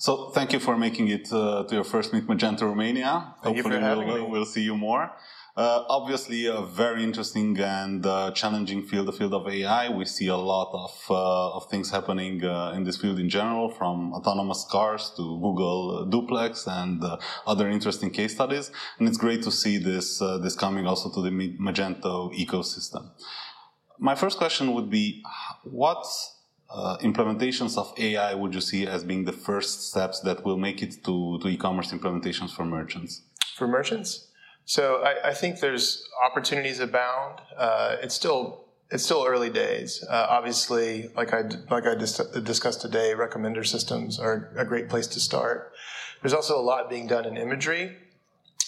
[0.00, 3.34] So thank you for making it uh, to your first Meet Magento Romania.
[3.42, 4.30] Thank you Hopefully for having we'll, me.
[4.30, 5.12] we'll see you more.
[5.54, 9.90] Uh, obviously, a very interesting and uh, challenging field, the field of AI.
[9.90, 13.68] We see a lot of, uh, of things happening uh, in this field in general,
[13.68, 18.72] from autonomous cars to Google Duplex and uh, other interesting case studies.
[18.98, 23.10] And it's great to see this, uh, this coming also to the Magento ecosystem.
[23.98, 25.22] My first question would be
[25.64, 26.06] what
[26.72, 30.82] uh, implementations of AI would you see as being the first steps that will make
[30.82, 33.22] it to, to e-commerce implementations for merchants?
[33.60, 34.28] for merchants.
[34.64, 37.40] So I, I think there's opportunities abound.
[37.56, 40.04] Uh, it's still it's still early days.
[40.08, 45.06] Uh, obviously, like I like I dis- discussed today, recommender systems are a great place
[45.08, 45.72] to start.
[46.20, 47.96] There's also a lot being done in imagery,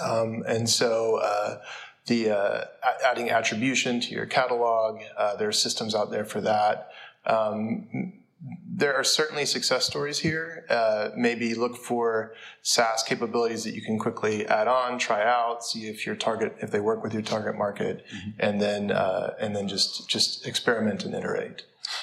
[0.00, 1.16] um, and so.
[1.16, 1.58] Uh,
[2.06, 2.64] the uh,
[3.02, 6.90] adding attribution to your catalog, uh, there are systems out there for that.
[7.26, 8.20] Um,
[8.68, 10.66] there are certainly success stories here.
[10.68, 15.86] Uh, maybe look for SaaS capabilities that you can quickly add on, try out, see
[15.86, 18.04] if your target, if they work with your target market,
[18.38, 21.62] and then uh, and then just just experiment and iterate.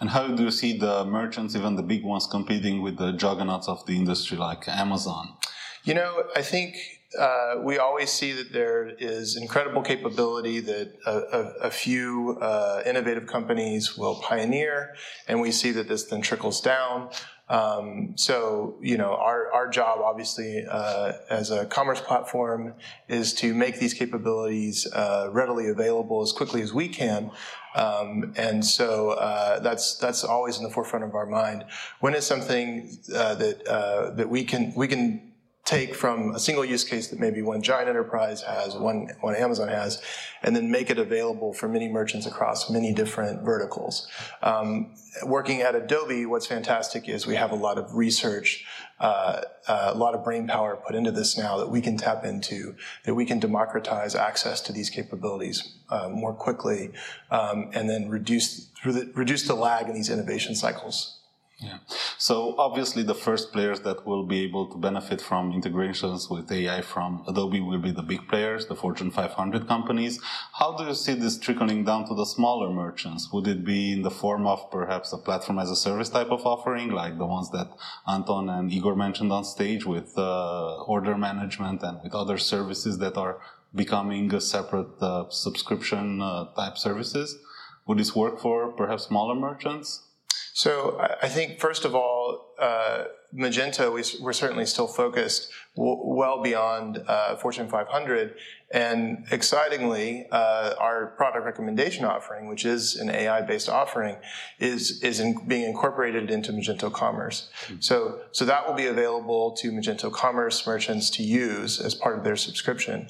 [0.00, 3.68] And how do you see the merchants, even the big ones, competing with the juggernauts
[3.68, 5.36] of the industry like Amazon?
[5.84, 6.76] You know, I think
[7.18, 12.82] uh, we always see that there is incredible capability that a, a, a few uh,
[12.86, 14.94] innovative companies will pioneer,
[15.26, 17.10] and we see that this then trickles down.
[17.48, 22.74] Um, so, you know, our, our job, obviously, uh, as a commerce platform,
[23.08, 27.30] is to make these capabilities uh, readily available as quickly as we can.
[27.74, 31.64] Um, and so uh, that's that's always in the forefront of our mind.
[32.00, 35.31] When is something uh, that uh, that we can we can
[35.64, 39.68] take from a single use case that maybe one giant enterprise has, one, one Amazon
[39.68, 40.02] has,
[40.42, 44.08] and then make it available for many merchants across many different verticals.
[44.42, 48.64] Um, working at Adobe, what's fantastic is we have a lot of research,
[48.98, 52.24] uh, uh, a lot of brain power put into this now that we can tap
[52.24, 52.74] into,
[53.04, 56.90] that we can democratize access to these capabilities uh, more quickly,
[57.30, 61.21] um, and then reduce reduce the lag in these innovation cycles.
[61.62, 61.78] Yeah.
[62.18, 66.80] So obviously, the first players that will be able to benefit from integrations with AI
[66.82, 70.20] from Adobe will be the big players, the Fortune 500 companies.
[70.54, 73.32] How do you see this trickling down to the smaller merchants?
[73.32, 76.44] Would it be in the form of perhaps a platform as a service type of
[76.44, 77.70] offering, like the ones that
[78.08, 83.16] Anton and Igor mentioned on stage with uh, order management and with other services that
[83.16, 83.38] are
[83.72, 87.38] becoming separate uh, subscription uh, type services?
[87.86, 90.08] Would this work for perhaps smaller merchants?
[90.54, 93.04] So I- think first of all, uh,
[93.34, 98.34] Magento, we, we're certainly still focused w- well beyond uh, Fortune 500,
[98.70, 104.16] and excitingly, uh, our product recommendation offering, which is an AI-based offering,
[104.58, 107.48] is is in, being incorporated into Magento Commerce.
[107.80, 112.24] So so that will be available to Magento Commerce merchants to use as part of
[112.24, 113.08] their subscription.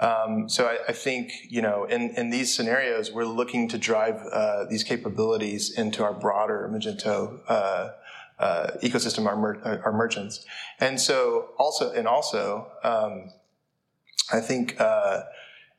[0.00, 4.16] Um, so I, I think you know in, in these scenarios we're looking to drive
[4.32, 7.90] uh, these capabilities into our broader Magento uh,
[8.38, 10.44] uh, ecosystem, our, mer- uh, our merchants,
[10.80, 13.30] and so also and also um,
[14.32, 14.80] I think.
[14.80, 15.22] Uh,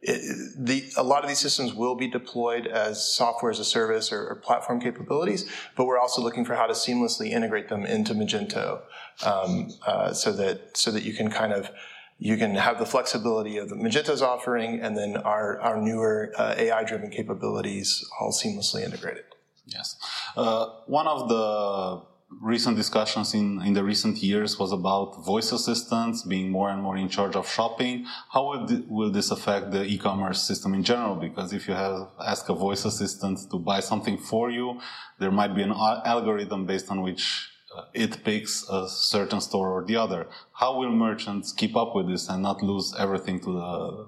[0.08, 0.22] it,
[0.56, 4.28] the, a lot of these systems will be deployed as software as a service or,
[4.28, 8.82] or platform capabilities, but we're also looking for how to seamlessly integrate them into Magento,
[9.26, 11.72] um, uh, so that so that you can kind of
[12.18, 16.56] you can have the flexibility of the Magento's offering and then our, our newer uh,
[16.58, 19.26] AI driven capabilities all seamlessly integrated.
[19.66, 19.96] Yes.
[20.38, 22.02] Uh, one of the
[22.42, 26.98] recent discussions in, in the recent years was about voice assistants being more and more
[26.98, 28.06] in charge of shopping.
[28.32, 31.16] How will, th- will this affect the e-commerce system in general?
[31.16, 34.80] Because if you have ask a voice assistant to buy something for you,
[35.20, 37.50] there might be an algorithm based on which
[37.94, 40.28] it picks a certain store or the other.
[40.54, 44.06] How will merchants keep up with this and not lose everything to the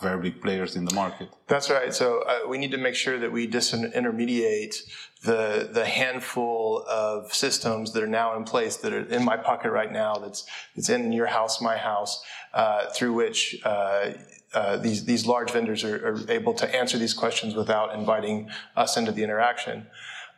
[0.00, 1.28] very big players in the market?
[1.46, 1.92] That's right.
[1.94, 4.76] So uh, we need to make sure that we disintermediate
[5.22, 9.70] the the handful of systems that are now in place that are in my pocket
[9.70, 10.14] right now.
[10.14, 12.22] That's that's in your house, my house,
[12.54, 13.60] uh, through which.
[13.64, 14.12] Uh,
[14.52, 18.96] uh, these these large vendors are, are able to answer these questions without inviting us
[18.96, 19.86] into the interaction.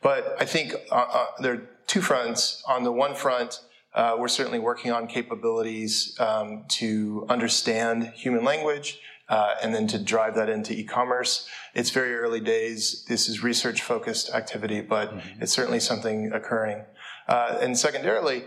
[0.02, 2.62] But I think uh, uh, there are two fronts.
[2.66, 3.60] On the one front,
[3.94, 7.94] Uh, we're certainly working on capabilities um, to understand
[8.24, 8.88] human language
[9.28, 11.46] uh, and then to drive that into e-commerce.
[11.74, 13.04] It's very early days.
[13.04, 15.42] This is research-focused activity, but mm-hmm.
[15.42, 16.78] it's certainly something occurring.
[17.28, 18.38] Uh, and secondarily,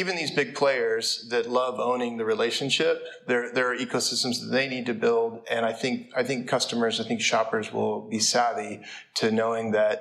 [0.00, 2.96] even these big players that love owning the relationship,
[3.30, 7.00] there there are ecosystems that they need to build, and I think I think customers,
[7.00, 8.80] I think shoppers will be savvy
[9.20, 9.96] to knowing that,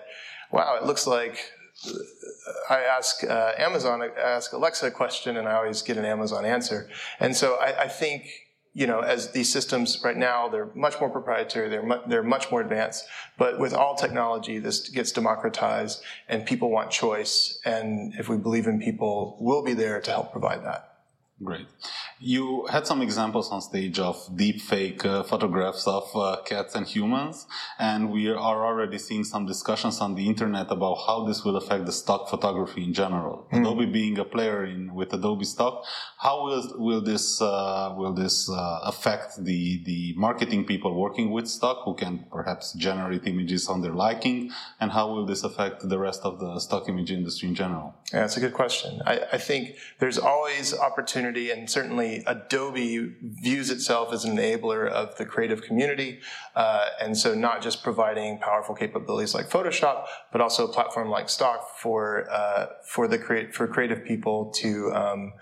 [0.55, 1.51] wow, it looks like
[2.69, 6.45] I ask uh, Amazon, I ask Alexa a question, and I always get an Amazon
[6.45, 6.89] answer.
[7.19, 8.27] And so I, I think
[8.75, 12.51] you know, as these systems right now, they're much more proprietary, they're, mu- they're much
[12.51, 13.05] more advanced.
[13.37, 17.57] But with all technology, this gets democratized and people want choice.
[17.63, 20.94] And if we believe in people, we'll be there to help provide that.
[21.43, 21.67] Great.
[22.17, 26.87] You had some examples on stage of deep fake uh, photographs of uh, cats and
[26.87, 27.45] humans,
[27.77, 31.85] and we are already seeing some discussions on the internet about how this will affect
[31.85, 33.45] the stock photography in general.
[33.51, 33.59] Mm.
[33.59, 35.83] Adobe being a player in with Adobe Stock,
[36.19, 41.49] how will will this uh, will this uh, affect the the marketing people working with
[41.49, 45.99] stock who can perhaps generate images on their liking, and how will this affect the
[45.99, 47.93] rest of the stock image industry in general?
[48.13, 49.01] Yeah, that's a good question.
[49.05, 54.87] I, I think there's always opportunity, and certainly certainly Adobe views itself as an enabler
[54.87, 56.19] of the creative community.
[56.55, 61.29] Uh, and so not just providing powerful capabilities like Photoshop, but also a platform like
[61.29, 65.33] Stock for, uh, for the create, for creative people to, um,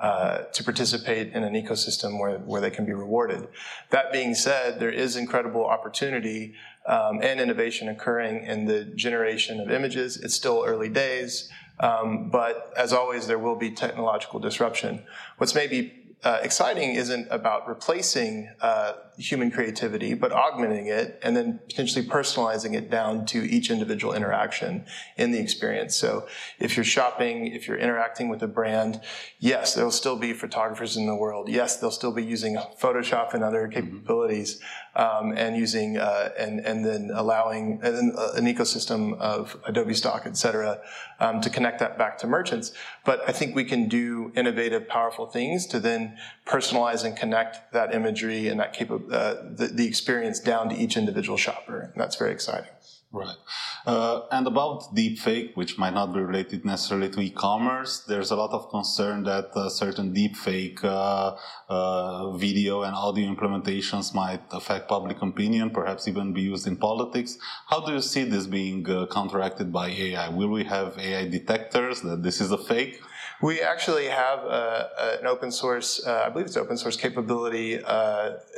[0.00, 3.46] uh, to participate in an ecosystem where, where they can be rewarded.
[3.90, 6.54] That being said, there is incredible opportunity
[6.86, 10.16] um, and innovation occurring in the generation of images.
[10.16, 11.48] It's still early days,
[11.82, 15.04] um, but as always, there will be technological disruption.
[15.36, 15.92] What's maybe
[16.24, 22.74] uh, exciting isn't about replacing uh, human creativity, but augmenting it and then potentially personalizing
[22.74, 24.84] it down to each individual interaction
[25.16, 25.94] in the experience.
[25.96, 26.26] So
[26.58, 29.00] if you're shopping, if you're interacting with a brand,
[29.38, 31.48] yes, there'll still be photographers in the world.
[31.48, 33.74] Yes, they'll still be using Photoshop and other mm-hmm.
[33.74, 34.60] capabilities
[34.94, 40.22] um, and using uh, and and then allowing then uh, an ecosystem of Adobe Stock,
[40.26, 40.80] et cetera,
[41.20, 42.72] um, to connect that back to merchants.
[43.04, 46.16] But I think we can do innovative, powerful things to then
[46.46, 51.38] personalize and connect that imagery and that capability the, the experience down to each individual
[51.38, 51.80] shopper.
[51.80, 52.70] And that's very exciting.
[53.14, 53.36] Right.
[53.84, 58.52] Uh, and about deepfake, which might not be related necessarily to e-commerce, there's a lot
[58.52, 61.36] of concern that uh, certain deepfake uh,
[61.68, 67.36] uh, video and audio implementations might affect public opinion, perhaps even be used in politics.
[67.66, 70.30] How do you see this being uh, counteracted by AI?
[70.30, 72.98] Will we have AI detectors that this is a fake?
[73.40, 77.82] We actually have a, a, an open source, uh, I believe it's open source capability
[77.82, 77.88] uh,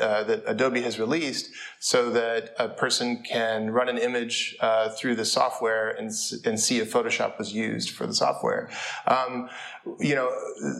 [0.01, 5.17] uh, that Adobe has released so that a person can run an image uh, through
[5.17, 6.11] the software and,
[6.45, 8.71] and see if Photoshop was used for the software.
[9.07, 9.49] Um,
[10.01, 10.31] you know,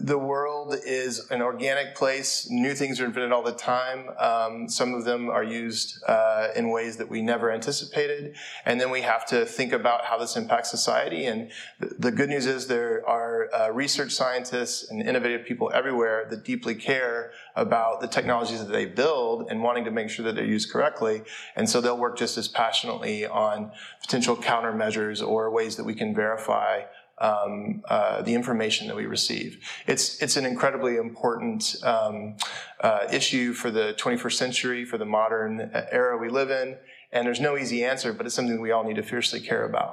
[0.01, 2.47] the world is an organic place.
[2.49, 4.09] New things are invented all the time.
[4.17, 8.35] Um, some of them are used uh, in ways that we never anticipated.
[8.65, 11.25] And then we have to think about how this impacts society.
[11.25, 16.43] And the good news is there are uh, research scientists and innovative people everywhere that
[16.43, 20.43] deeply care about the technologies that they build and wanting to make sure that they're
[20.43, 21.21] used correctly.
[21.55, 23.71] And so they'll work just as passionately on
[24.01, 26.81] potential countermeasures or ways that we can verify
[27.19, 29.65] um, uh, the information that we receive.
[29.87, 32.35] It's it's an incredibly important um,
[32.81, 36.75] uh, issue for the 21st century, for the modern era we live in,
[37.15, 39.91] and there's no easy answer, but it's something we all need to fiercely care about.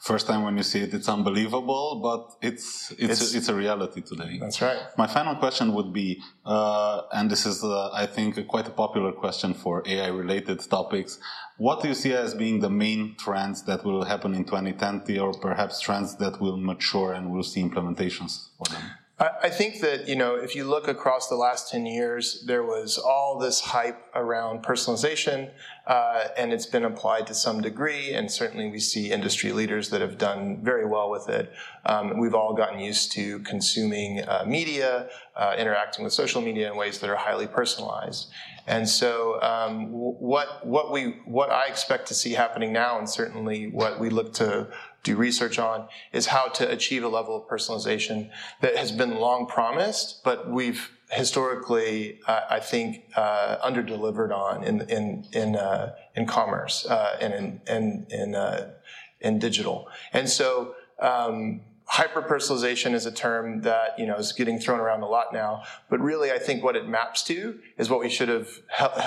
[0.00, 3.54] First time when you see it, it's unbelievable, but it's it's it's, a, it's a
[3.54, 4.38] reality today.
[4.40, 4.78] That's right.
[4.96, 6.08] My final question would be,
[6.46, 11.18] uh, and this is, uh, I think, quite a popular question for AI-related topics.
[11.58, 15.32] What do you see as being the main trends that will happen in 2020, or
[15.34, 18.82] perhaps trends that will mature and we'll see implementations for them?
[19.22, 22.98] I think that, you know, if you look across the last 10 years, there was
[22.98, 25.50] all this hype around personalization,
[25.86, 30.00] uh, and it's been applied to some degree, and certainly we see industry leaders that
[30.00, 31.52] have done very well with it.
[31.86, 36.76] Um, we've all gotten used to consuming uh, media, uh, interacting with social media in
[36.76, 38.28] ways that are highly personalized.
[38.66, 43.66] And so, um, what what we what I expect to see happening now, and certainly
[43.66, 44.68] what we look to
[45.02, 48.30] do research on is how to achieve a level of personalization
[48.60, 54.82] that has been long promised, but we've historically, uh, I think, uh, underdelivered on in
[54.82, 58.72] in in uh, in commerce uh, and in in in, uh,
[59.20, 59.88] in digital.
[60.12, 60.74] And so.
[61.00, 65.32] Um, hyper personalization is a term that you know is getting thrown around a lot
[65.32, 68.48] now, but really, I think what it maps to is what we should have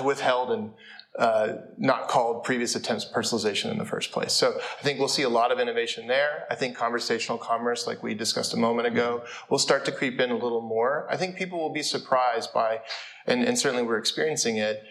[0.04, 0.72] withheld and
[1.18, 4.34] uh, not called previous attempts personalization in the first place.
[4.34, 6.46] So I think we'll see a lot of innovation there.
[6.52, 10.30] I think conversational commerce, like we discussed a moment ago, will start to creep in
[10.30, 11.08] a little more.
[11.10, 12.82] I think people will be surprised by,
[13.26, 14.84] and, and certainly we're experiencing it,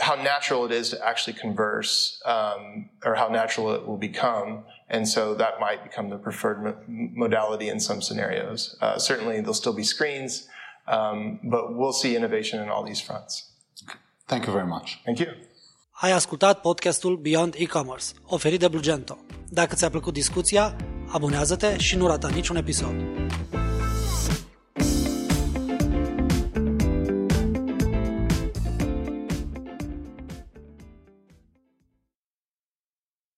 [0.00, 4.64] how natural it is to actually converse, um, or how natural it will become.
[4.88, 8.76] And so that might become the preferred mo- modality in some scenarios.
[8.80, 10.48] Uh, certainly there'll still be screens,
[10.88, 13.52] um, but we'll see innovation in all these fronts.
[14.26, 15.00] Thank you very much.
[15.04, 15.32] Thank you.
[16.02, 19.18] Ai ascultat podcastul Beyond E-Commerce, oferit de Blugento.
[19.48, 20.76] Dacă ți-a plăcut discuția,
[21.08, 22.94] abonează-te și nu rata niciun episod.